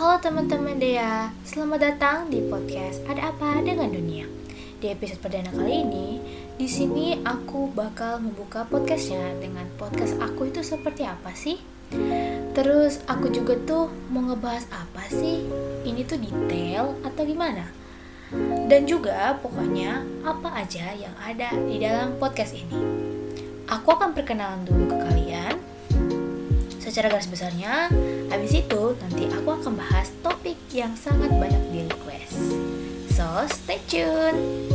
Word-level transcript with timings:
Halo 0.00 0.16
teman-teman 0.16 0.80
Dea, 0.80 1.28
selamat 1.44 1.76
datang 1.92 2.32
di 2.32 2.40
podcast 2.48 3.04
Ada 3.04 3.36
Apa 3.36 3.60
Dengan 3.60 3.92
Dunia. 3.92 4.24
Di 4.80 4.96
episode 4.96 5.20
perdana 5.20 5.52
kali 5.52 5.84
ini, 5.84 6.16
di 6.56 6.64
sini 6.64 7.20
aku 7.20 7.68
bakal 7.68 8.16
membuka 8.24 8.64
podcastnya 8.64 9.20
dengan 9.44 9.68
podcast 9.76 10.16
aku 10.16 10.48
itu 10.48 10.64
seperti 10.64 11.04
apa 11.04 11.36
sih? 11.36 11.60
Terus 12.56 13.04
aku 13.04 13.28
juga 13.28 13.60
tuh 13.68 13.92
mau 14.08 14.24
ngebahas 14.24 14.64
apa 14.72 15.04
sih? 15.12 15.44
Ini 15.84 16.00
tuh 16.08 16.16
detail 16.16 16.96
atau 17.04 17.20
gimana? 17.20 17.68
Dan 18.72 18.88
juga 18.88 19.36
pokoknya 19.36 20.00
apa 20.24 20.64
aja 20.64 20.96
yang 20.96 21.12
ada 21.20 21.52
di 21.52 21.76
dalam 21.76 22.16
podcast 22.16 22.56
ini. 22.56 22.80
Aku 23.68 23.92
akan 23.92 24.16
perkenalan 24.16 24.64
dulu 24.64 24.96
ke 24.96 24.99
secara 26.90 27.06
garis 27.06 27.30
besarnya. 27.30 27.86
Habis 28.34 28.66
itu 28.66 28.82
nanti 28.98 29.30
aku 29.30 29.48
akan 29.54 29.78
bahas 29.78 30.10
topik 30.26 30.58
yang 30.74 30.90
sangat 30.98 31.30
banyak 31.30 31.62
di 31.70 31.80
request. 31.86 32.34
So, 33.14 33.46
stay 33.46 33.78
tune. 33.86 34.66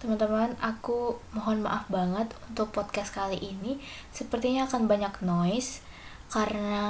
Teman-teman, 0.00 0.56
aku 0.64 1.20
mohon 1.36 1.60
maaf 1.60 1.84
banget 1.92 2.32
untuk 2.48 2.72
podcast 2.72 3.12
kali 3.12 3.36
ini. 3.36 3.76
Sepertinya 4.08 4.64
akan 4.64 4.88
banyak 4.88 5.20
noise 5.20 5.84
karena 6.32 6.86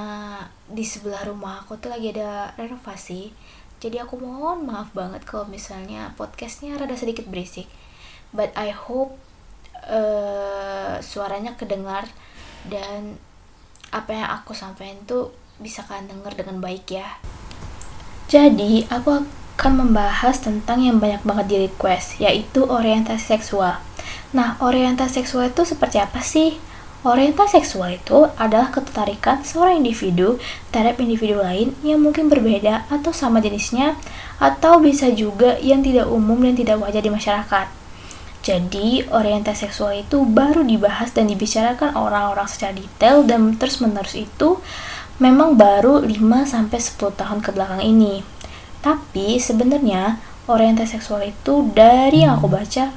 di 0.70 0.86
sebelah 0.86 1.26
rumah 1.26 1.64
aku 1.64 1.80
tuh 1.80 1.90
lagi 1.90 2.12
ada 2.12 2.52
renovasi 2.60 3.32
jadi 3.80 4.04
aku 4.04 4.20
mohon 4.20 4.68
maaf 4.68 4.92
banget 4.92 5.24
kalau 5.24 5.48
misalnya 5.48 6.12
podcastnya 6.20 6.76
rada 6.76 6.92
sedikit 7.00 7.24
berisik. 7.24 7.64
But 8.30 8.52
I 8.52 8.76
hope 8.76 9.16
uh, 9.88 11.00
suaranya 11.00 11.56
kedengar 11.56 12.04
dan 12.68 13.16
apa 13.88 14.12
yang 14.12 14.28
aku 14.36 14.52
sampaikan 14.52 15.00
tuh 15.08 15.32
bisa 15.56 15.80
kalian 15.88 16.12
dengar 16.12 16.36
dengan 16.36 16.60
baik 16.60 16.92
ya. 16.92 17.08
Jadi 18.28 18.84
aku 18.92 19.24
akan 19.56 19.72
membahas 19.76 20.40
tentang 20.44 20.84
yang 20.84 21.00
banyak 21.00 21.24
banget 21.24 21.46
di 21.48 21.56
request, 21.64 22.20
yaitu 22.20 22.68
orientasi 22.68 23.36
seksual. 23.36 23.80
Nah, 24.36 24.60
orientasi 24.60 25.24
seksual 25.24 25.50
itu 25.50 25.64
seperti 25.66 25.98
apa 25.98 26.22
sih? 26.22 26.56
Orientasi 27.00 27.64
seksual 27.64 27.96
itu 27.96 28.28
adalah 28.36 28.68
ketertarikan 28.68 29.40
seorang 29.40 29.80
individu 29.80 30.36
terhadap 30.68 31.00
individu 31.00 31.40
lain 31.40 31.72
yang 31.80 32.04
mungkin 32.04 32.28
berbeda 32.28 32.84
atau 32.92 33.08
sama 33.08 33.40
jenisnya, 33.40 33.96
atau 34.36 34.76
bisa 34.84 35.08
juga 35.08 35.56
yang 35.64 35.80
tidak 35.80 36.12
umum 36.12 36.36
dan 36.44 36.60
tidak 36.60 36.76
wajar 36.76 37.00
di 37.00 37.08
masyarakat. 37.08 37.66
Jadi, 38.44 39.04
orientasi 39.08 39.68
seksual 39.68 40.04
itu 40.04 40.28
baru 40.28 40.60
dibahas 40.60 41.12
dan 41.16 41.28
dibicarakan 41.28 41.96
orang-orang 41.96 42.48
secara 42.48 42.76
detail 42.76 43.24
dan 43.24 43.56
terus-menerus 43.56 44.16
itu 44.16 44.60
memang 45.20 45.56
baru 45.56 46.04
5-10 46.04 47.16
tahun 47.16 47.40
ke 47.40 47.52
belakang 47.52 47.80
ini. 47.80 48.24
Tapi 48.84 49.40
sebenarnya 49.40 50.20
orientasi 50.48 51.00
seksual 51.00 51.28
itu 51.28 51.68
dari 51.72 52.24
yang 52.24 52.40
aku 52.40 52.48
baca 52.48 52.92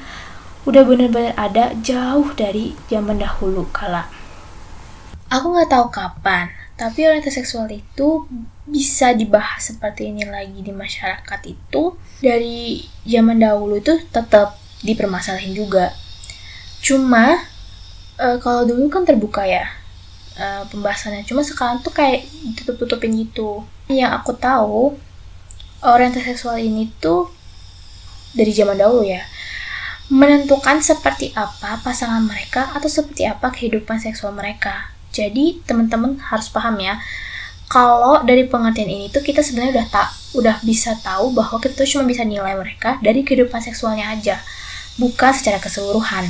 udah 0.63 0.83
bener-bener 0.87 1.35
ada 1.35 1.75
jauh 1.83 2.31
dari 2.39 2.71
zaman 2.87 3.19
dahulu 3.19 3.67
kala. 3.75 4.07
Aku 5.27 5.51
nggak 5.51 5.67
tahu 5.67 5.85
kapan, 5.91 6.47
tapi 6.79 7.03
orientasi 7.03 7.43
seksual 7.43 7.67
itu 7.67 8.23
bisa 8.63 9.11
dibahas 9.11 9.75
seperti 9.75 10.07
ini 10.13 10.23
lagi 10.23 10.63
di 10.63 10.71
masyarakat 10.71 11.39
itu 11.51 11.99
dari 12.23 12.79
zaman 13.03 13.43
dahulu 13.43 13.75
itu 13.81 13.99
tetap 14.07 14.55
dipermasalahin 14.85 15.51
juga. 15.51 15.91
Cuma 16.79 17.43
e, 18.15 18.39
kalau 18.39 18.63
dulu 18.63 18.87
kan 18.87 19.03
terbuka 19.03 19.43
ya 19.43 19.67
e, 20.39 20.63
pembahasannya. 20.71 21.27
Cuma 21.27 21.43
sekarang 21.43 21.83
tuh 21.83 21.91
kayak 21.91 22.23
ditutup-tutupin 22.55 23.11
gitu. 23.19 23.67
Yang 23.91 24.11
aku 24.23 24.31
tahu 24.39 24.95
orientasi 25.83 26.31
seksual 26.31 26.63
ini 26.63 26.87
tuh 27.03 27.27
dari 28.31 28.55
zaman 28.55 28.79
dahulu 28.79 29.03
ya 29.03 29.32
menentukan 30.11 30.83
seperti 30.83 31.31
apa 31.31 31.79
pasangan 31.79 32.19
mereka 32.27 32.75
atau 32.75 32.91
seperti 32.91 33.23
apa 33.23 33.53
kehidupan 33.55 34.03
seksual 34.03 34.35
mereka. 34.35 34.91
Jadi 35.15 35.63
teman-teman 35.63 36.19
harus 36.19 36.51
paham 36.51 36.75
ya, 36.81 36.99
kalau 37.71 38.19
dari 38.25 38.43
pengertian 38.49 38.89
ini 38.89 39.07
tuh 39.07 39.23
kita 39.23 39.39
sebenarnya 39.39 39.79
udah 39.79 39.87
tak 39.87 40.07
udah 40.33 40.55
bisa 40.65 40.97
tahu 40.99 41.31
bahwa 41.31 41.61
kita 41.61 41.77
tuh 41.77 41.87
cuma 41.87 42.03
bisa 42.09 42.25
nilai 42.25 42.57
mereka 42.57 42.97
dari 42.99 43.21
kehidupan 43.23 43.61
seksualnya 43.63 44.11
aja, 44.11 44.41
bukan 44.97 45.31
secara 45.31 45.61
keseluruhan. 45.61 46.27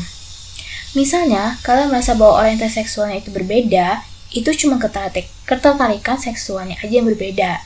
Misalnya, 0.93 1.57
kalian 1.65 1.89
merasa 1.89 2.13
bahwa 2.13 2.45
orientasi 2.45 2.85
seksualnya 2.85 3.17
itu 3.17 3.33
berbeda, 3.33 4.05
itu 4.29 4.49
cuma 4.53 4.77
ketertarikan 4.77 6.21
seksualnya 6.21 6.77
aja 6.85 6.93
yang 6.93 7.09
berbeda. 7.09 7.57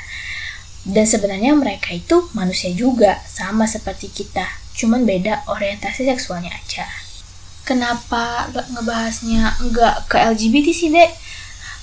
Dan 0.87 1.03
sebenarnya 1.03 1.51
mereka 1.51 1.91
itu 1.91 2.31
manusia 2.31 2.71
juga, 2.71 3.19
sama 3.27 3.67
seperti 3.67 4.07
kita 4.07 4.47
cuman 4.77 5.09
beda 5.09 5.41
orientasi 5.49 6.05
seksualnya 6.05 6.53
aja. 6.53 6.85
Kenapa 7.65 8.47
ngebahasnya 8.53 9.57
nggak 9.59 10.07
ke 10.07 10.15
LGBT 10.21 10.67
sih, 10.71 10.93
Dek? 10.93 11.11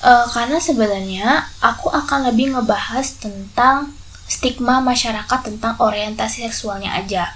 Uh, 0.05 0.25
karena 0.31 0.61
sebenarnya 0.63 1.49
aku 1.61 1.91
akan 1.91 2.31
lebih 2.31 2.55
ngebahas 2.55 3.21
tentang 3.21 3.93
stigma 4.25 4.81
masyarakat 4.81 5.41
tentang 5.45 5.77
orientasi 5.77 6.49
seksualnya 6.49 6.95
aja. 6.97 7.35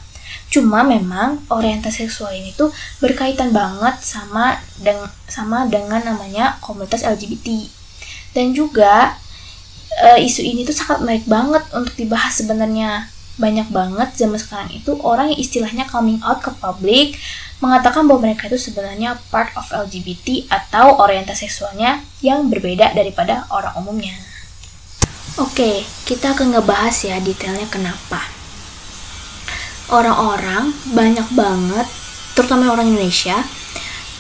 Cuma 0.49 0.81
memang 0.81 1.45
orientasi 1.53 2.09
seksual 2.09 2.33
ini 2.33 2.57
tuh 2.57 2.73
berkaitan 3.05 3.53
banget 3.53 4.01
sama 4.01 4.57
deng 4.81 5.01
sama 5.29 5.69
dengan 5.69 6.01
namanya 6.01 6.57
komunitas 6.65 7.05
LGBT. 7.05 7.69
Dan 8.33 8.57
juga 8.57 9.17
uh, 10.01 10.19
isu 10.21 10.41
ini 10.41 10.65
tuh 10.65 10.77
sangat 10.77 11.05
menarik 11.05 11.27
banget 11.29 11.65
untuk 11.73 11.93
dibahas 11.97 12.41
sebenarnya 12.41 13.09
banyak 13.39 13.71
banget 13.71 14.19
zaman 14.19 14.37
sekarang 14.37 14.71
itu 14.75 14.99
orang 15.07 15.31
yang 15.31 15.41
istilahnya 15.41 15.87
coming 15.87 16.19
out 16.27 16.43
ke 16.43 16.51
publik 16.59 17.15
mengatakan 17.63 18.07
bahwa 18.07 18.31
mereka 18.31 18.51
itu 18.51 18.59
sebenarnya 18.59 19.19
part 19.31 19.55
of 19.55 19.67
LGBT 19.71 20.47
atau 20.51 20.99
orientasi 20.99 21.47
seksualnya 21.47 22.03
yang 22.23 22.51
berbeda 22.51 22.95
daripada 22.95 23.47
orang 23.51 23.75
umumnya. 23.79 24.15
Oke, 25.39 25.87
kita 26.07 26.35
akan 26.35 26.59
ngebahas 26.59 26.95
ya 27.07 27.19
detailnya 27.23 27.67
kenapa. 27.71 28.27
Orang-orang 29.91 30.75
banyak 30.95 31.31
banget, 31.35 31.87
terutama 32.35 32.75
orang 32.75 32.91
Indonesia, 32.91 33.39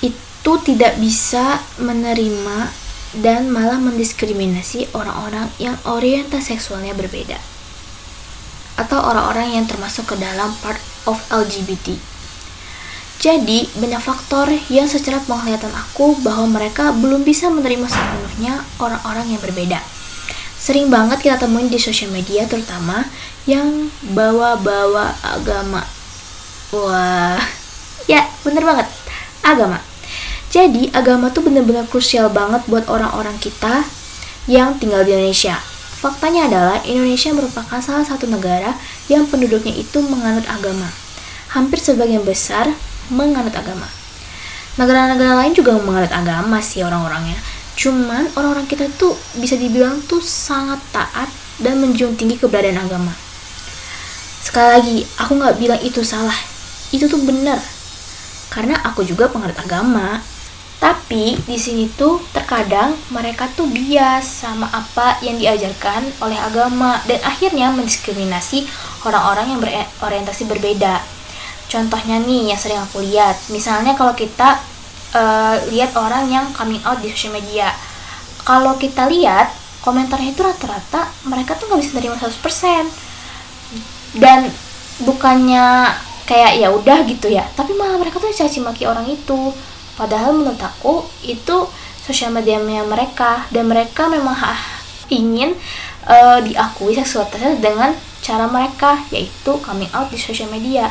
itu 0.02 0.52
tidak 0.62 0.98
bisa 1.02 1.62
menerima 1.82 2.70
dan 3.18 3.50
malah 3.50 3.82
mendiskriminasi 3.82 4.94
orang-orang 4.94 5.50
yang 5.58 5.74
orientasi 5.86 6.54
seksualnya 6.58 6.94
berbeda 6.94 7.57
atau 8.78 9.02
orang-orang 9.02 9.58
yang 9.58 9.66
termasuk 9.66 10.06
ke 10.06 10.16
dalam 10.16 10.54
part 10.62 10.78
of 11.10 11.18
LGBT. 11.34 11.98
Jadi, 13.18 13.66
banyak 13.74 13.98
faktor 13.98 14.46
yang 14.70 14.86
secara 14.86 15.18
penglihatan 15.26 15.74
aku 15.74 16.14
bahwa 16.22 16.46
mereka 16.62 16.94
belum 16.94 17.26
bisa 17.26 17.50
menerima 17.50 17.90
sepenuhnya 17.90 18.62
orang-orang 18.78 19.34
yang 19.34 19.42
berbeda. 19.42 19.82
Sering 20.54 20.86
banget 20.86 21.26
kita 21.26 21.34
temuin 21.34 21.66
di 21.66 21.82
sosial 21.82 22.14
media 22.14 22.46
terutama 22.46 23.10
yang 23.50 23.90
bawa-bawa 24.14 25.18
agama. 25.26 25.82
Wah, 26.70 27.42
ya 28.12 28.22
bener 28.46 28.62
banget, 28.62 28.86
agama. 29.42 29.82
Jadi, 30.54 30.94
agama 30.94 31.34
tuh 31.34 31.42
bener-bener 31.42 31.90
krusial 31.90 32.30
banget 32.30 32.62
buat 32.70 32.86
orang-orang 32.86 33.34
kita 33.42 33.82
yang 34.46 34.78
tinggal 34.78 35.02
di 35.02 35.12
Indonesia 35.12 35.58
Faktanya 35.98 36.46
adalah 36.46 36.78
Indonesia 36.86 37.34
merupakan 37.34 37.82
salah 37.82 38.06
satu 38.06 38.30
negara 38.30 38.78
yang 39.10 39.26
penduduknya 39.26 39.74
itu 39.74 39.98
menganut 39.98 40.46
agama. 40.46 40.86
Hampir 41.50 41.82
sebagian 41.82 42.22
besar 42.22 42.70
menganut 43.10 43.50
agama. 43.50 43.90
Negara-negara 44.78 45.42
lain 45.42 45.58
juga 45.58 45.74
menganut 45.82 46.14
agama 46.14 46.62
sih 46.62 46.86
orang-orangnya. 46.86 47.34
Cuman 47.74 48.30
orang-orang 48.38 48.70
kita 48.70 48.86
tuh 48.94 49.18
bisa 49.42 49.58
dibilang 49.58 49.98
tuh 50.06 50.22
sangat 50.22 50.78
taat 50.94 51.26
dan 51.58 51.82
menjunjung 51.82 52.14
tinggi 52.14 52.38
keberadaan 52.38 52.78
agama. 52.78 53.10
Sekali 54.38 54.68
lagi, 54.70 54.96
aku 55.18 55.34
nggak 55.34 55.58
bilang 55.58 55.82
itu 55.82 56.06
salah. 56.06 56.38
Itu 56.94 57.10
tuh 57.10 57.26
benar. 57.26 57.58
Karena 58.54 58.78
aku 58.86 59.02
juga 59.02 59.26
penganut 59.26 59.58
agama, 59.58 60.22
tapi 60.78 61.34
di 61.34 61.58
sini 61.58 61.90
tuh 61.90 62.22
terkadang 62.30 62.94
mereka 63.10 63.50
tuh 63.50 63.66
bias 63.66 64.46
sama 64.46 64.70
apa 64.70 65.18
yang 65.26 65.34
diajarkan 65.34 66.06
oleh 66.22 66.38
agama 66.38 67.02
dan 67.10 67.18
akhirnya 67.26 67.74
mendiskriminasi 67.74 68.62
orang-orang 69.02 69.50
yang 69.50 69.58
berorientasi 69.58 70.46
berbeda. 70.46 71.02
Contohnya 71.66 72.22
nih 72.22 72.54
yang 72.54 72.60
sering 72.60 72.78
aku 72.78 73.02
lihat, 73.02 73.34
misalnya 73.50 73.98
kalau 73.98 74.14
kita 74.14 74.62
uh, 75.12 75.58
lihat 75.68 75.92
orang 75.98 76.30
yang 76.30 76.46
coming 76.54 76.80
out 76.86 77.02
di 77.02 77.10
sosial 77.10 77.36
media, 77.36 77.74
kalau 78.46 78.78
kita 78.80 79.04
lihat 79.10 79.52
komentarnya 79.82 80.32
itu 80.32 80.42
rata-rata 80.42 81.08
mereka 81.26 81.54
tuh 81.56 81.70
nggak 81.70 81.80
bisa 81.80 81.92
terima 81.96 82.16
100% 82.16 84.18
dan 84.18 84.50
bukannya 85.04 85.94
kayak 86.28 86.60
ya 86.60 86.68
udah 86.68 86.98
gitu 87.08 87.30
ya 87.30 87.46
tapi 87.56 87.72
malah 87.72 87.96
mereka 87.96 88.20
tuh 88.20 88.28
caci 88.28 88.60
maki 88.60 88.84
orang 88.84 89.06
itu 89.08 89.54
padahal 89.98 90.30
menurut 90.38 90.62
aku 90.62 91.02
itu 91.26 91.66
sosial 92.08 92.32
media 92.32 92.56
mereka. 92.62 93.44
Dan 93.52 93.68
mereka 93.68 94.08
memang 94.08 94.32
ingin 95.12 95.52
uh, 96.08 96.40
diakui 96.40 96.96
seksualitasnya 96.96 97.60
dengan 97.60 97.92
cara 98.24 98.48
mereka 98.48 99.04
yaitu 99.12 99.60
coming 99.60 99.92
out 99.92 100.08
di 100.08 100.16
sosial 100.16 100.48
media. 100.48 100.88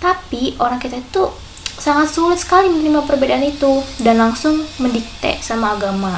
Tapi 0.00 0.56
orang 0.56 0.80
kita 0.80 0.96
itu 0.96 1.28
sangat 1.76 2.08
sulit 2.08 2.40
sekali 2.40 2.72
menerima 2.72 3.04
perbedaan 3.04 3.44
itu 3.44 3.84
dan 4.00 4.16
langsung 4.16 4.64
mendikte 4.80 5.36
sama 5.44 5.76
agama. 5.76 6.16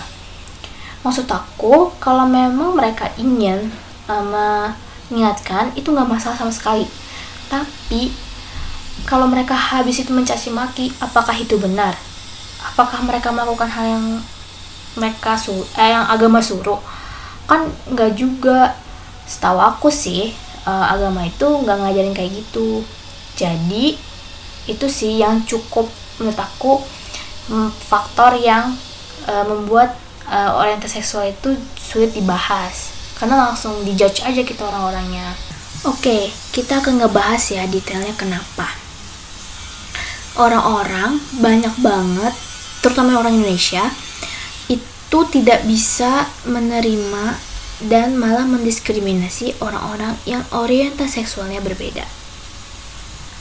Maksud 1.03 1.27
aku 1.27 1.91
kalau 1.99 2.27
memang 2.27 2.75
mereka 2.75 3.11
ingin 3.19 3.71
um, 4.11 4.35
mengingatkan 5.11 5.71
itu 5.79 5.91
nggak 5.95 6.07
masalah 6.07 6.35
sama 6.35 6.51
sekali. 6.51 6.87
Tapi 7.47 8.11
kalau 9.07 9.31
mereka 9.31 9.55
habis 9.55 10.03
itu 10.03 10.11
mencaci 10.11 10.51
maki 10.51 10.91
apakah 10.99 11.39
itu 11.39 11.55
benar 11.63 11.95
apakah 12.63 13.05
mereka 13.05 13.33
melakukan 13.33 13.69
hal 13.69 13.87
yang 13.87 14.07
mereka 14.97 15.37
su 15.37 15.53
eh, 15.77 15.93
yang 15.93 16.09
agama 16.09 16.41
suruh? 16.41 16.81
Kan 17.45 17.69
nggak 17.91 18.17
juga. 18.17 18.75
Setahu 19.27 19.59
aku 19.59 19.91
sih 19.91 20.31
uh, 20.67 20.87
agama 20.87 21.27
itu 21.27 21.47
nggak 21.47 21.79
ngajarin 21.83 22.15
kayak 22.15 22.33
gitu. 22.43 22.83
Jadi 23.35 23.99
itu 24.67 24.87
sih 24.91 25.19
yang 25.23 25.43
cukup 25.47 25.87
menurut 26.19 26.39
aku 26.39 26.83
mm, 27.51 27.71
faktor 27.75 28.35
yang 28.39 28.75
uh, 29.27 29.45
membuat 29.47 29.95
uh, 30.31 30.59
orientasi 30.59 31.03
seksual 31.03 31.31
itu 31.31 31.55
sulit 31.79 32.15
dibahas. 32.15 32.95
Karena 33.17 33.49
langsung 33.49 33.81
dijudge 33.83 34.23
aja 34.27 34.43
kita 34.45 34.63
orang-orangnya. 34.67 35.35
Oke 35.87 36.03
okay, 36.03 36.23
kita 36.51 36.83
akan 36.83 37.03
ngebahas 37.03 37.43
ya 37.51 37.63
detailnya 37.67 38.13
kenapa. 38.19 38.67
Orang-orang 40.37 41.17
banyak 41.41 41.73
banget 41.81 42.35
terutama 42.87 43.19
orang 43.19 43.35
Indonesia 43.35 43.83
itu 44.71 45.19
tidak 45.35 45.67
bisa 45.67 46.31
menerima 46.47 47.35
dan 47.83 48.15
malah 48.15 48.47
mendiskriminasi 48.47 49.59
orang-orang 49.59 50.15
yang 50.23 50.47
orientasi 50.55 51.27
seksualnya 51.27 51.59
berbeda 51.59 52.07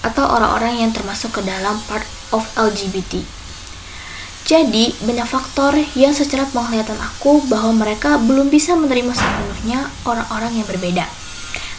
atau 0.02 0.26
orang-orang 0.26 0.82
yang 0.82 0.92
termasuk 0.94 1.34
ke 1.34 1.42
dalam 1.46 1.78
part 1.86 2.06
of 2.34 2.46
LGBT. 2.58 3.22
Jadi, 4.46 4.94
banyak 5.02 5.26
faktor 5.26 5.74
yang 5.98 6.14
secara 6.14 6.46
penglihatan 6.46 7.02
aku 7.02 7.42
bahwa 7.50 7.74
mereka 7.74 8.22
belum 8.22 8.54
bisa 8.54 8.78
menerima 8.78 9.10
sepenuhnya 9.10 9.90
orang-orang 10.06 10.62
yang 10.62 10.68
berbeda. 10.70 11.10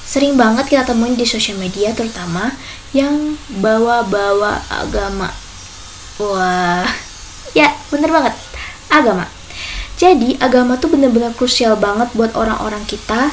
Sering 0.03 0.35
banget 0.35 0.67
kita 0.67 0.83
temuin 0.83 1.15
di 1.15 1.23
sosial 1.23 1.63
media 1.63 1.95
terutama 1.95 2.51
yang 2.91 3.39
bawa-bawa 3.63 4.59
agama. 4.67 5.31
Wah, 6.19 6.91
ya 7.57 7.73
bener 7.89 8.13
banget, 8.13 8.37
agama. 8.93 9.25
Jadi 9.97 10.37
agama 10.45 10.77
tuh 10.77 10.93
bener-bener 10.93 11.33
krusial 11.33 11.73
banget 11.81 12.13
buat 12.13 12.37
orang-orang 12.37 12.85
kita 12.85 13.33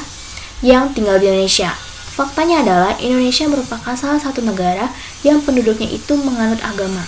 yang 0.64 0.88
tinggal 0.96 1.20
di 1.20 1.28
Indonesia. 1.28 1.76
Faktanya 2.16 2.64
adalah 2.64 2.96
Indonesia 2.96 3.44
merupakan 3.52 3.92
salah 3.92 4.16
satu 4.16 4.40
negara 4.40 4.88
yang 5.20 5.44
penduduknya 5.44 5.92
itu 5.92 6.16
menganut 6.16 6.62
agama. 6.64 7.04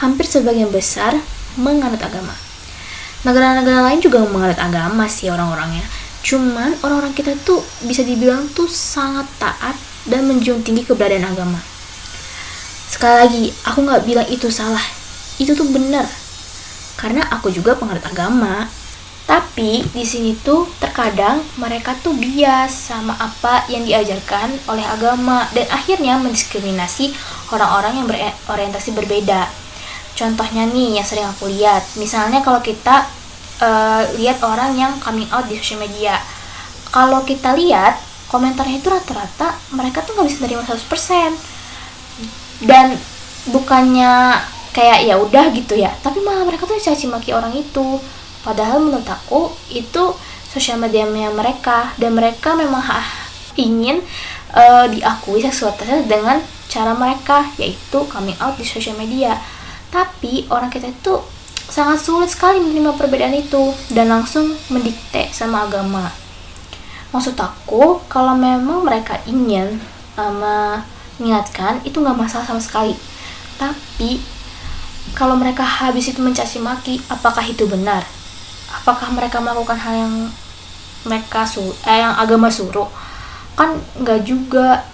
Hampir 0.00 0.24
sebagian 0.24 0.72
besar 0.72 1.20
menganut 1.60 2.00
agama. 2.00 2.32
Negara-negara 3.26 3.92
lain 3.92 4.00
juga 4.00 4.24
menganut 4.24 4.56
agama 4.56 5.04
sih 5.12 5.28
orang-orangnya. 5.28 5.84
Cuman 6.24 6.72
orang-orang 6.80 7.12
kita 7.12 7.36
tuh 7.44 7.60
bisa 7.84 8.00
dibilang 8.00 8.48
tuh 8.56 8.70
sangat 8.70 9.28
taat 9.36 9.76
dan 10.08 10.24
menjunjung 10.24 10.62
tinggi 10.62 10.86
keberadaan 10.88 11.26
agama. 11.26 11.60
Sekali 12.86 13.14
lagi, 13.18 13.44
aku 13.66 13.82
nggak 13.82 14.08
bilang 14.08 14.28
itu 14.30 14.48
salah. 14.48 14.82
Itu 15.36 15.52
tuh 15.52 15.68
benar. 15.68 16.06
Karena 16.96 17.22
aku 17.28 17.52
juga 17.52 17.76
penganut 17.76 18.04
agama, 18.08 18.64
tapi 19.28 19.84
di 19.90 20.04
sini 20.06 20.32
tuh 20.38 20.70
terkadang 20.78 21.42
mereka 21.60 21.92
tuh 21.98 22.14
bias 22.14 22.92
sama 22.92 23.12
apa 23.18 23.66
yang 23.68 23.82
diajarkan 23.82 24.54
oleh 24.70 24.86
agama 24.86 25.44
dan 25.50 25.66
akhirnya 25.68 26.16
mendiskriminasi 26.22 27.12
orang-orang 27.52 28.00
yang 28.00 28.06
berorientasi 28.08 28.94
berbeda. 28.96 29.50
Contohnya 30.16 30.64
nih 30.64 30.96
yang 30.96 31.06
sering 31.06 31.28
aku 31.28 31.52
lihat, 31.52 31.84
misalnya 32.00 32.40
kalau 32.40 32.64
kita 32.64 33.04
uh, 33.60 34.02
lihat 34.16 34.40
orang 34.40 34.72
yang 34.72 34.96
coming 35.02 35.28
out 35.28 35.44
di 35.44 35.60
sosial 35.60 35.84
media, 35.84 36.16
kalau 36.88 37.20
kita 37.26 37.52
lihat 37.52 38.00
komentarnya 38.32 38.80
itu 38.80 38.88
rata-rata 38.90 39.54
mereka 39.74 40.02
tuh 40.02 40.18
nggak 40.18 40.26
bisa 40.26 40.38
terima 40.42 40.62
100% 40.64 41.36
dan 42.66 42.96
bukannya 43.52 44.40
kayak 44.76 45.08
ya 45.08 45.16
udah 45.16 45.48
gitu 45.56 45.80
ya, 45.80 45.88
tapi 46.04 46.20
malah 46.20 46.44
mereka 46.44 46.68
tuh 46.68 46.76
caci 46.76 47.08
maki 47.08 47.32
orang 47.32 47.56
itu 47.56 47.96
Padahal 48.46 48.78
menurut 48.78 49.10
aku 49.10 49.50
itu 49.74 50.14
sosial 50.46 50.78
media 50.78 51.02
mereka 51.10 51.90
dan 51.98 52.14
mereka 52.14 52.54
memang 52.54 52.78
ingin 53.58 53.98
uh, 54.54 54.86
diakui 54.86 55.42
seksualitasnya 55.42 56.06
dengan 56.06 56.38
cara 56.70 56.94
mereka 56.94 57.50
yaitu 57.58 58.06
coming 58.06 58.38
out 58.38 58.54
di 58.54 58.62
sosial 58.62 58.94
media. 58.94 59.34
Tapi 59.90 60.46
orang 60.46 60.70
kita 60.70 60.94
itu 60.94 61.18
sangat 61.66 61.98
sulit 61.98 62.30
sekali 62.30 62.62
menerima 62.62 62.94
perbedaan 62.94 63.34
itu 63.34 63.74
dan 63.90 64.14
langsung 64.14 64.54
mendikte 64.70 65.26
sama 65.34 65.66
agama. 65.66 66.14
Maksud 67.10 67.34
aku 67.34 67.98
kalau 68.06 68.38
memang 68.38 68.86
mereka 68.86 69.18
ingin 69.26 69.82
um, 70.14 70.38
mengingatkan 71.18 71.82
itu 71.82 71.98
nggak 71.98 72.14
masalah 72.14 72.46
sama 72.46 72.62
sekali. 72.62 72.94
Tapi 73.58 74.22
kalau 75.14 75.38
mereka 75.38 75.62
habis 75.62 76.08
itu 76.10 76.18
mencaci 76.18 76.58
maki, 76.58 76.98
apakah 77.12 77.44
itu 77.46 77.68
benar? 77.68 78.02
apakah 78.86 79.10
mereka 79.10 79.42
melakukan 79.42 79.78
hal 79.78 79.94
yang 79.94 80.14
mereka 81.06 81.46
su 81.46 81.62
eh, 81.86 82.02
yang 82.02 82.14
agama 82.18 82.50
suruh? 82.50 82.86
Kan 83.54 83.78
nggak 83.98 84.26
juga. 84.26 84.86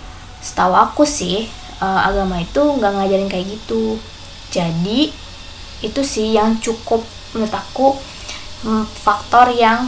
Setahu 0.42 0.74
aku 0.74 1.06
sih 1.06 1.46
uh, 1.78 2.02
agama 2.02 2.42
itu 2.42 2.58
nggak 2.58 2.92
ngajarin 2.98 3.30
kayak 3.30 3.46
gitu. 3.46 3.94
Jadi 4.50 5.14
itu 5.86 6.00
sih 6.02 6.34
yang 6.34 6.58
cukup 6.58 7.04
menurut 7.30 7.54
aku 7.54 7.94
mm, 8.66 8.84
faktor 8.90 9.54
yang 9.54 9.86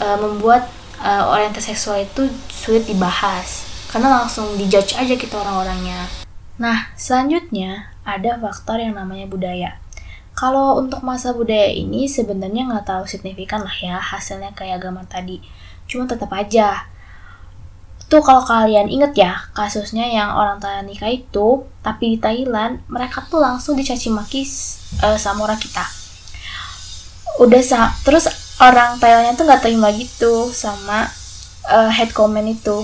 uh, 0.00 0.16
membuat 0.16 0.72
uh, 1.04 1.28
orientasi 1.28 1.76
seksual 1.76 2.00
itu 2.00 2.32
sulit 2.48 2.88
dibahas. 2.88 3.68
Karena 3.92 4.22
langsung 4.22 4.56
dijudge 4.56 4.96
aja 4.96 5.14
kita 5.18 5.36
orang-orangnya. 5.36 6.08
Nah 6.56 6.88
selanjutnya 6.96 7.89
ada 8.04 8.40
faktor 8.40 8.80
yang 8.80 8.96
namanya 8.96 9.28
budaya 9.28 9.80
kalau 10.40 10.80
untuk 10.80 11.04
masa 11.04 11.36
budaya 11.36 11.68
ini 11.68 12.08
sebenarnya 12.08 12.64
nggak 12.64 12.88
tahu 12.88 13.04
signifikan 13.04 13.60
lah 13.60 13.76
ya 13.76 14.00
hasilnya 14.00 14.56
kayak 14.56 14.80
agama 14.80 15.04
tadi. 15.04 15.42
Cuma 15.84 16.08
tetap 16.08 16.32
aja. 16.32 16.88
Tuh 18.08 18.24
kalau 18.24 18.40
kalian 18.42 18.88
inget 18.88 19.12
ya 19.20 19.36
kasusnya 19.52 20.08
yang 20.08 20.32
orang 20.32 20.56
Thailand 20.56 20.88
nikah 20.88 21.12
itu, 21.12 21.68
tapi 21.84 22.16
di 22.16 22.18
Thailand 22.18 22.80
mereka 22.88 23.20
tuh 23.28 23.38
langsung 23.38 23.76
dicaci 23.76 24.08
maki 24.08 24.48
uh, 25.04 25.20
sama 25.20 25.44
orang 25.44 25.60
kita. 25.60 25.84
Udah 27.36 27.60
sa 27.60 27.92
terus 28.00 28.24
orang 28.64 28.96
Thailandnya 28.96 29.36
tuh 29.36 29.44
nggak 29.44 29.60
terima 29.60 29.92
gitu 29.92 30.48
sama 30.56 31.04
uh, 31.68 31.92
head 31.92 32.16
comment 32.16 32.48
itu. 32.48 32.80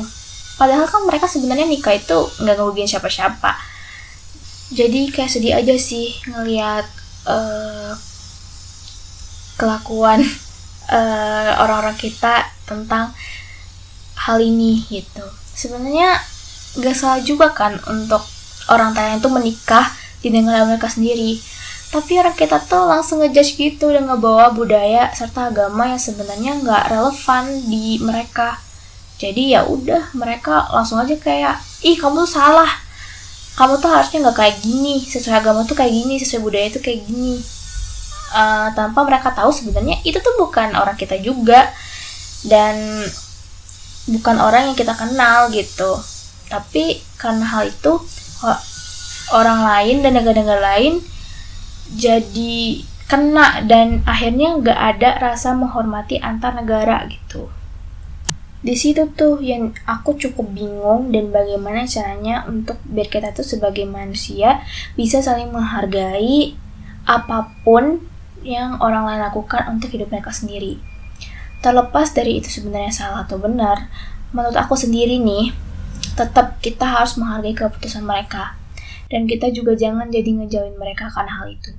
Padahal 0.60 0.84
kan 0.84 1.08
mereka 1.08 1.24
sebenarnya 1.24 1.64
nikah 1.64 1.96
itu 1.96 2.20
nggak 2.36 2.52
ngerugiin 2.52 2.84
siapa-siapa. 2.84 3.75
Jadi 4.74 5.14
kayak 5.14 5.30
sedih 5.30 5.54
aja 5.54 5.74
sih 5.78 6.18
ngelihat 6.26 6.86
uh, 7.26 7.94
kelakuan 9.54 10.26
uh, 10.90 11.50
orang-orang 11.62 11.94
kita 11.94 12.50
tentang 12.66 13.14
hal 14.18 14.38
ini 14.42 14.82
gitu. 14.90 15.22
Sebenarnya 15.54 16.18
gak 16.82 16.96
salah 16.98 17.22
juga 17.22 17.54
kan 17.54 17.78
untuk 17.86 18.20
orang 18.66 18.92
Thailand 18.92 19.22
itu 19.22 19.30
menikah 19.30 19.86
di 20.18 20.34
negara 20.34 20.66
mereka 20.66 20.90
sendiri. 20.90 21.38
Tapi 21.86 22.18
orang 22.18 22.34
kita 22.34 22.58
tuh 22.66 22.82
langsung 22.90 23.22
ngejudge 23.22 23.54
gitu 23.54 23.94
dan 23.94 24.10
ngebawa 24.10 24.50
budaya 24.50 25.06
serta 25.14 25.54
agama 25.54 25.86
yang 25.86 26.02
sebenarnya 26.02 26.58
nggak 26.58 26.84
relevan 26.90 27.44
di 27.70 28.02
mereka. 28.02 28.58
Jadi 29.16 29.54
ya 29.54 29.64
udah 29.64 30.12
mereka 30.12 30.66
langsung 30.74 30.98
aja 30.98 31.14
kayak 31.14 31.56
ih 31.86 31.94
kamu 31.96 32.26
tuh 32.26 32.36
salah 32.36 32.68
kamu 33.56 33.80
tuh 33.80 33.88
harusnya 33.88 34.28
nggak 34.28 34.36
kayak 34.36 34.56
gini 34.60 35.00
sesuai 35.00 35.40
agama 35.40 35.64
tuh 35.64 35.76
kayak 35.76 35.92
gini 35.92 36.20
sesuai 36.20 36.40
budaya 36.44 36.68
tuh 36.68 36.82
kayak 36.84 37.08
gini. 37.08 37.40
Uh, 38.36 38.68
tanpa 38.76 39.06
mereka 39.06 39.32
tahu 39.32 39.48
sebenarnya 39.48 40.02
itu 40.04 40.20
tuh 40.20 40.34
bukan 40.36 40.76
orang 40.76 40.94
kita 40.94 41.16
juga. 41.18 41.72
Dan 42.44 43.02
bukan 44.06 44.36
orang 44.38 44.70
yang 44.70 44.76
kita 44.76 44.92
kenal 44.92 45.48
gitu. 45.50 45.96
Tapi 46.52 47.00
karena 47.16 47.42
hal 47.48 47.72
itu 47.72 47.96
orang 49.34 49.64
lain 49.64 49.96
dan 50.04 50.12
negara-negara 50.14 50.62
lain 50.62 51.02
jadi 51.96 52.82
kena 53.06 53.62
dan 53.66 54.02
akhirnya 54.02 54.58
nggak 54.58 54.80
ada 54.98 55.10
rasa 55.30 55.54
menghormati 55.54 56.18
antar 56.18 56.58
negara 56.58 57.06
gitu 57.06 57.46
di 58.66 58.74
situ 58.74 59.06
tuh 59.14 59.38
yang 59.38 59.70
aku 59.86 60.18
cukup 60.18 60.50
bingung 60.50 61.14
dan 61.14 61.30
bagaimana 61.30 61.86
caranya 61.86 62.42
untuk 62.50 62.82
biar 62.82 63.06
kita 63.06 63.30
tuh 63.30 63.46
sebagai 63.46 63.86
manusia 63.86 64.58
bisa 64.98 65.22
saling 65.22 65.54
menghargai 65.54 66.58
apa 67.06 67.54
pun 67.62 68.02
yang 68.42 68.74
orang 68.82 69.06
lain 69.06 69.22
lakukan 69.22 69.70
untuk 69.70 69.94
hidup 69.94 70.10
mereka 70.10 70.34
sendiri. 70.34 70.82
Terlepas 71.62 72.10
dari 72.10 72.42
itu 72.42 72.50
sebenarnya 72.50 72.90
salah 72.90 73.22
atau 73.22 73.38
benar, 73.38 73.86
menurut 74.34 74.58
aku 74.58 74.74
sendiri 74.74 75.22
nih, 75.22 75.54
tetap 76.18 76.58
kita 76.58 76.90
harus 76.90 77.14
menghargai 77.14 77.54
keputusan 77.54 78.02
mereka. 78.02 78.58
Dan 79.06 79.30
kita 79.30 79.54
juga 79.54 79.78
jangan 79.78 80.10
jadi 80.10 80.26
ngejauhin 80.42 80.74
mereka 80.74 81.06
karena 81.14 81.38
hal 81.38 81.54
itu. 81.54 81.70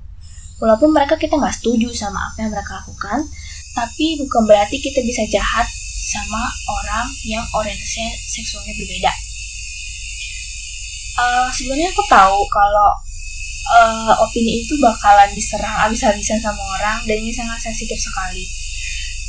Walaupun 0.64 0.96
mereka 0.96 1.20
kita 1.20 1.36
nggak 1.36 1.52
setuju 1.52 1.92
sama 1.92 2.32
apa 2.32 2.48
yang 2.48 2.52
mereka 2.56 2.80
lakukan, 2.80 3.28
tapi 3.76 4.24
bukan 4.24 4.42
berarti 4.48 4.80
kita 4.80 5.04
bisa 5.04 5.28
jahat 5.28 5.68
sama 6.08 6.48
orang 6.72 7.12
yang 7.28 7.44
orientasinya 7.52 8.16
seksualnya 8.16 8.72
berbeda. 8.72 9.12
Uh, 11.18 11.50
sebenarnya 11.52 11.92
aku 11.92 12.04
tahu 12.08 12.40
kalau 12.48 12.96
uh, 13.76 14.14
opini 14.24 14.64
itu 14.64 14.80
bakalan 14.80 15.28
diserang 15.36 15.76
abis-abisan 15.84 16.40
sama 16.40 16.62
orang 16.80 17.04
dan 17.04 17.18
ini 17.20 17.34
sangat 17.36 17.60
sensitif 17.60 18.00
sekali. 18.00 18.48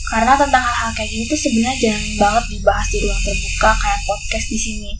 Karena 0.08 0.38
tentang 0.38 0.62
hal-hal 0.62 0.94
kayak 0.94 1.11
gini 1.11 1.25
tuh 1.26 1.37
sebenarnya 1.37 1.76
jarang 1.82 2.06
banget 2.16 2.44
dibahas 2.49 2.87
di 2.88 2.99
ruang 3.02 3.20
terbuka 3.26 3.70
kayak 3.76 4.00
podcast 4.06 4.47
di 4.49 4.58
sini. 4.61 4.92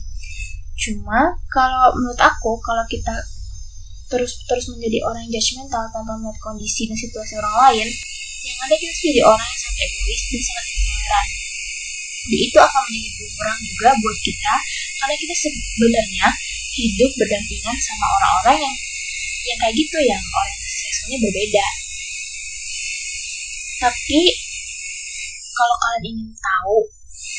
Cuma 0.75 1.33
kalau 1.49 1.95
menurut 1.95 2.19
aku 2.19 2.59
kalau 2.61 2.83
kita 2.85 3.15
terus 4.09 4.41
terus 4.49 4.65
menjadi 4.73 5.05
orang 5.05 5.29
yang 5.29 5.37
judgmental 5.37 5.85
tanpa 5.93 6.17
melihat 6.17 6.37
kondisi 6.41 6.89
dan 6.89 6.97
situasi 6.97 7.37
orang 7.37 7.55
lain, 7.69 7.87
yang 8.45 8.57
ada 8.65 8.75
kita 8.77 8.93
jadi 8.93 9.21
orang 9.25 9.47
yang 9.47 9.61
sangat 9.61 9.81
egois 9.85 10.21
dan 10.29 10.41
sangat 10.41 10.65
intoleran 10.65 11.38
itu 12.27 12.57
akan 12.59 12.81
menjadi 12.89 13.09
bumerang 13.15 13.59
juga 13.63 13.87
buat 13.99 14.17
kita. 14.19 14.53
Karena 14.99 15.15
kita 15.15 15.35
sebenarnya 15.35 16.25
hidup 16.79 17.11
berdampingan 17.15 17.77
sama 17.79 18.05
orang-orang 18.19 18.57
yang 18.67 18.75
yang 19.47 19.57
kayak 19.63 19.75
gitu 19.75 19.97
yang 20.03 20.21
orientasi 20.21 20.77
seksualnya 20.91 21.19
berbeda. 21.23 21.65
Tapi 23.79 24.21
kalau 25.55 25.75
kalian 25.79 26.03
ingin 26.11 26.29
tahu 26.35 26.77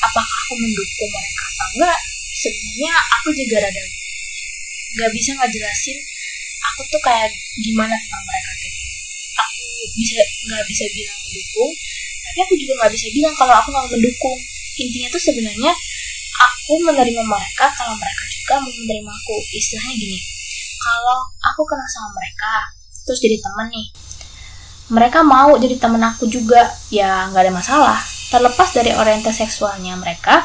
apakah 0.01 0.37
aku 0.45 0.53
mendukung 0.57 1.09
mereka 1.13 1.43
atau 1.45 1.67
enggak 1.77 1.99
sebenarnya 2.41 2.93
aku 2.97 3.29
juga 3.37 3.55
rada 3.61 3.83
nggak 4.91 5.11
bisa 5.13 5.29
nggak 5.37 5.51
jelasin 5.53 5.97
aku 6.73 6.81
tuh 6.89 7.01
kayak 7.01 7.31
gimana 7.65 7.93
tentang 7.93 8.23
mereka 8.25 8.51
gitu 8.57 8.79
aku 9.37 9.63
bisa 9.97 10.21
nggak 10.49 10.63
bisa 10.69 10.85
bilang 10.93 11.19
mendukung 11.21 11.71
tapi 12.21 12.37
aku 12.45 12.53
juga 12.57 12.73
nggak 12.81 12.91
bisa 12.93 13.07
bilang 13.13 13.33
kalau 13.37 13.53
aku 13.57 13.69
nggak 13.69 13.89
mendukung 13.93 14.37
intinya 14.79 15.09
tuh 15.11 15.21
sebenarnya 15.21 15.71
aku 16.41 16.73
menerima 16.87 17.23
mereka 17.27 17.65
kalau 17.75 17.95
mereka 17.99 18.23
juga 18.29 18.53
mau 18.63 18.71
menerima 18.71 19.11
aku. 19.11 19.35
Istilahnya 19.55 19.95
gini 19.97 20.19
kalau 20.81 21.29
aku 21.53 21.61
kenal 21.67 21.85
sama 21.85 22.09
mereka 22.17 22.53
terus 23.05 23.21
jadi 23.21 23.37
temen 23.37 23.69
nih 23.69 23.87
mereka 24.91 25.23
mau 25.23 25.55
jadi 25.55 25.79
temen 25.79 26.03
aku 26.03 26.27
juga 26.27 26.67
ya 26.91 27.31
nggak 27.31 27.43
ada 27.47 27.53
masalah. 27.53 27.99
Terlepas 28.31 28.75
dari 28.75 28.91
orientasi 28.91 29.47
seksualnya 29.47 29.95
mereka 29.95 30.43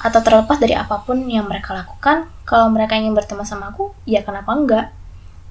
atau 0.00 0.20
terlepas 0.20 0.60
dari 0.60 0.76
apa 0.76 1.04
pun 1.04 1.24
yang 1.28 1.48
mereka 1.48 1.72
lakukan 1.72 2.28
kalau 2.48 2.68
mereka 2.72 2.96
ingin 2.96 3.12
berteman 3.12 3.44
sama 3.44 3.72
aku 3.72 3.92
ya 4.08 4.24
kenapa 4.24 4.52
enggak? 4.56 4.86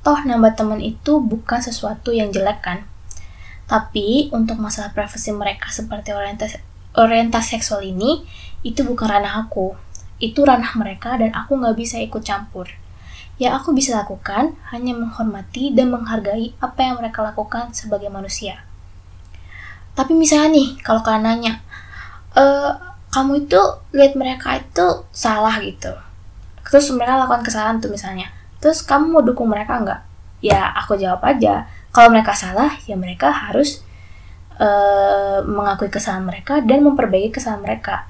Toh 0.02 0.22
nambah 0.22 0.58
teman 0.58 0.82
itu 0.82 1.22
bukan 1.22 1.62
sesuatu 1.62 2.14
yang 2.14 2.34
jelek 2.34 2.66
kan? 2.66 2.86
Tapi 3.66 4.30
untuk 4.34 4.58
masalah 4.62 4.94
privasi 4.94 5.34
mereka 5.34 5.74
seperti 5.74 6.14
orientasi 6.14 6.75
orientasi 6.96 7.60
seksual 7.60 7.84
ini 7.84 8.24
itu 8.66 8.82
bukan 8.82 9.08
ranah 9.08 9.46
aku. 9.46 9.76
Itu 10.18 10.48
ranah 10.48 10.74
mereka 10.80 11.20
dan 11.20 11.36
aku 11.36 11.60
nggak 11.60 11.76
bisa 11.78 12.00
ikut 12.02 12.24
campur. 12.24 12.72
Yang 13.36 13.54
aku 13.62 13.76
bisa 13.76 14.00
lakukan 14.00 14.56
hanya 14.72 14.96
menghormati 14.96 15.76
dan 15.76 15.92
menghargai 15.92 16.56
apa 16.64 16.80
yang 16.82 17.04
mereka 17.04 17.20
lakukan 17.22 17.76
sebagai 17.76 18.08
manusia. 18.08 18.64
Tapi 19.96 20.12
misalnya 20.16 20.56
nih 20.56 20.68
kalau 20.84 21.04
kalian 21.04 21.24
nanya 21.24 21.54
e, 22.36 22.44
kamu 23.12 23.48
itu 23.48 23.62
lihat 23.96 24.20
mereka 24.20 24.60
itu 24.60 25.08
salah 25.12 25.56
gitu. 25.64 25.92
Terus 26.68 26.92
mereka 26.92 27.22
lakukan 27.22 27.44
kesalahan 27.44 27.78
tuh 27.80 27.92
misalnya. 27.92 28.28
Terus 28.60 28.84
kamu 28.84 29.20
mau 29.20 29.24
dukung 29.24 29.52
mereka 29.52 29.80
nggak? 29.84 30.02
Ya 30.44 30.72
aku 30.76 31.00
jawab 31.00 31.24
aja. 31.24 31.68
Kalau 31.96 32.12
mereka 32.12 32.36
salah 32.36 32.76
ya 32.88 33.00
mereka 33.00 33.32
harus 33.32 33.85
uh, 34.60 35.44
mengakui 35.46 35.92
kesalahan 35.92 36.26
mereka 36.28 36.60
dan 36.64 36.84
memperbaiki 36.84 37.40
kesalahan 37.40 37.64
mereka. 37.64 38.08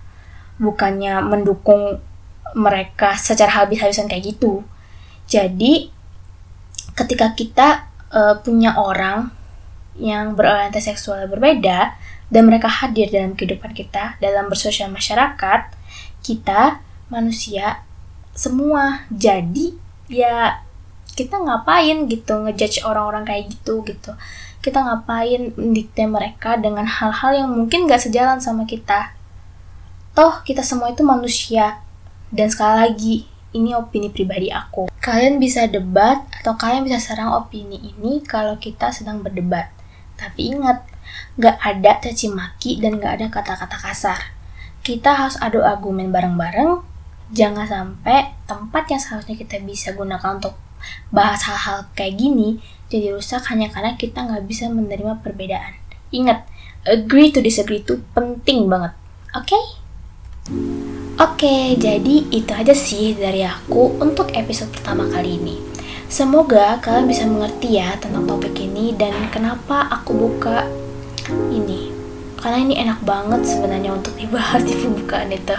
Bukannya 0.61 1.19
mendukung 1.25 1.99
mereka 2.55 3.19
secara 3.19 3.65
habis-habisan 3.65 4.07
kayak 4.07 4.35
gitu. 4.35 4.63
Jadi 5.27 5.91
ketika 6.95 7.35
kita 7.35 7.67
uh, 8.13 8.39
punya 8.39 8.77
orang 8.79 9.33
yang 9.99 10.35
berorientasi 10.35 10.95
seksual 10.95 11.27
berbeda 11.27 11.95
dan 12.31 12.43
mereka 12.47 12.67
hadir 12.67 13.07
dalam 13.11 13.35
kehidupan 13.35 13.71
kita 13.71 14.19
dalam 14.19 14.51
bersosial 14.51 14.91
masyarakat 14.91 15.71
kita 16.23 16.79
manusia 17.11 17.83
semua. 18.35 19.07
Jadi 19.11 19.75
ya 20.11 20.65
kita 21.15 21.39
ngapain 21.39 22.11
gitu 22.11 22.43
ngejudge 22.43 22.83
orang-orang 22.83 23.23
kayak 23.23 23.47
gitu 23.55 23.81
gitu 23.87 24.11
kita 24.65 24.81
ngapain 24.81 25.53
mendikte 25.53 26.10
mereka 26.10 26.57
dengan 26.57 26.89
hal-hal 26.89 27.45
yang 27.45 27.50
mungkin 27.53 27.86
gak 27.86 28.01
sejalan 28.01 28.41
sama 28.41 28.65
kita. 28.65 29.13
Toh, 30.17 30.41
kita 30.41 30.65
semua 30.65 30.89
itu 30.89 31.05
manusia. 31.05 31.86
Dan 32.34 32.50
sekali 32.50 32.74
lagi, 32.81 33.15
ini 33.53 33.77
opini 33.77 34.10
pribadi 34.10 34.50
aku. 34.50 34.89
Kalian 34.98 35.38
bisa 35.38 35.69
debat 35.69 36.25
atau 36.41 36.57
kalian 36.57 36.81
bisa 36.81 36.98
serang 36.98 37.38
opini 37.38 37.93
ini 37.93 38.25
kalau 38.25 38.57
kita 38.57 38.89
sedang 38.89 39.22
berdebat. 39.22 39.69
Tapi 40.17 40.57
ingat, 40.57 40.81
gak 41.38 41.62
ada 41.62 42.01
caci 42.01 42.34
maki 42.34 42.81
dan 42.81 42.98
gak 42.98 43.22
ada 43.22 43.27
kata-kata 43.29 43.77
kasar. 43.77 44.34
Kita 44.81 45.13
harus 45.13 45.38
adu 45.38 45.62
argumen 45.62 46.10
bareng-bareng. 46.10 46.81
Jangan 47.29 47.69
sampai 47.69 48.34
tempat 48.50 48.89
yang 48.89 49.01
seharusnya 49.01 49.38
kita 49.38 49.62
bisa 49.62 49.93
gunakan 49.93 50.41
untuk 50.41 50.57
bahas 51.13 51.45
hal-hal 51.47 51.89
kayak 51.93 52.17
gini 52.19 52.59
jadi 52.85 53.11
rusak 53.17 53.49
hanya 53.49 53.67
karena 53.73 53.97
kita 53.97 54.23
nggak 54.23 54.45
bisa 54.45 54.69
menerima 54.69 55.19
perbedaan. 55.25 55.73
Ingat, 56.13 56.45
agree 56.85 57.33
to 57.33 57.41
disagree 57.41 57.81
itu 57.81 57.97
penting 58.13 58.69
banget. 58.69 58.93
Oke? 59.33 59.49
Okay? 59.51 59.63
Oke, 61.15 61.49
okay, 61.49 61.63
jadi 61.81 62.29
itu 62.29 62.51
aja 62.53 62.71
sih 62.77 63.17
dari 63.17 63.41
aku 63.41 63.97
untuk 63.97 64.29
episode 64.37 64.69
pertama 64.69 65.09
kali 65.09 65.41
ini. 65.41 65.57
Semoga 66.05 66.77
kalian 66.85 67.09
bisa 67.09 67.25
mengerti 67.25 67.81
ya 67.81 67.97
tentang 67.97 68.29
topik 68.29 68.53
ini 68.61 68.93
dan 68.93 69.11
kenapa 69.33 69.89
aku 69.89 70.13
buka 70.13 70.69
ini. 71.49 71.89
Karena 72.37 72.61
ini 72.61 72.77
enak 72.77 73.01
banget 73.01 73.41
sebenarnya 73.49 73.97
untuk 73.97 74.13
dibahas 74.13 74.61
di 74.61 74.77
pembukaan 74.77 75.33
itu. 75.33 75.57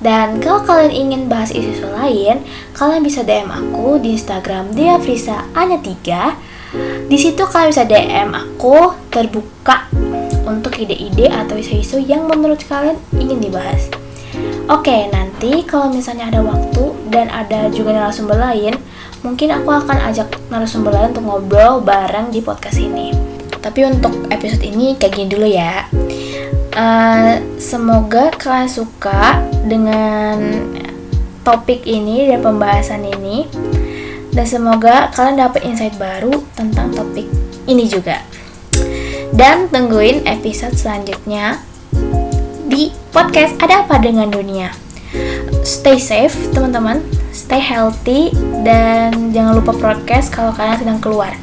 Dan 0.00 0.40
kalau 0.40 0.64
kalian 0.64 0.92
ingin 0.92 1.22
bahas 1.28 1.52
isu-isu 1.52 1.84
lain, 1.92 2.40
kalian 2.72 3.04
bisa 3.04 3.20
DM 3.20 3.52
aku 3.52 4.00
di 4.00 4.16
Instagram 4.16 4.72
Deafrisa 4.72 5.44
Anya 5.52 5.76
3 5.76 6.50
di 7.10 7.18
situ 7.18 7.42
kalian 7.42 7.74
bisa 7.74 7.82
DM 7.82 8.30
aku 8.30 8.94
terbuka 9.10 9.90
untuk 10.46 10.78
ide-ide 10.78 11.26
atau 11.26 11.58
isu-isu 11.58 11.98
yang 11.98 12.30
menurut 12.30 12.62
kalian 12.70 12.94
ingin 13.18 13.42
dibahas. 13.42 13.90
Oke, 14.70 15.10
nanti 15.10 15.66
kalau 15.66 15.90
misalnya 15.90 16.30
ada 16.30 16.40
waktu 16.46 16.94
dan 17.10 17.26
ada 17.26 17.66
juga 17.74 17.90
narasumber 17.98 18.38
lain, 18.38 18.78
mungkin 19.26 19.50
aku 19.50 19.66
akan 19.66 19.98
ajak 20.14 20.30
narasumber 20.46 20.94
lain 20.94 21.10
untuk 21.10 21.26
ngobrol 21.26 21.82
bareng 21.82 22.30
di 22.30 22.38
podcast 22.38 22.78
ini. 22.78 23.10
Tapi 23.50 23.90
untuk 23.90 24.30
episode 24.30 24.62
ini 24.62 24.94
kayak 24.94 25.12
gini 25.18 25.26
dulu 25.26 25.46
ya. 25.50 25.90
Uh, 26.70 27.42
semoga 27.58 28.30
kalian 28.38 28.70
suka 28.70 29.42
dengan 29.66 30.38
topik 31.42 31.82
ini 31.86 32.30
dan 32.30 32.40
pembahasan 32.44 33.02
ini. 33.06 33.50
Dan 34.30 34.46
semoga 34.46 35.10
kalian 35.10 35.42
dapat 35.42 35.66
insight 35.66 35.98
baru 35.98 36.46
tentang 36.54 36.94
topik 36.94 37.26
ini 37.66 37.90
juga. 37.90 38.22
Dan 39.34 39.66
tungguin 39.70 40.26
episode 40.26 40.74
selanjutnya 40.78 41.58
di 42.70 42.94
podcast 43.10 43.58
Ada 43.58 43.86
Apa 43.86 43.98
Dengan 43.98 44.30
Dunia. 44.30 44.70
Stay 45.66 45.98
safe 45.98 46.34
teman-teman, 46.54 47.02
stay 47.34 47.58
healthy, 47.58 48.30
dan 48.62 49.34
jangan 49.34 49.58
lupa 49.58 49.74
podcast 49.74 50.30
kalau 50.30 50.54
kalian 50.54 50.78
sedang 50.78 51.00
keluar. 51.02 51.34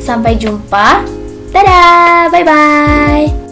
Sampai 0.00 0.36
jumpa, 0.36 1.00
dadah, 1.52 2.28
bye-bye. 2.28 3.43